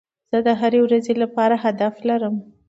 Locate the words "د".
0.45-0.49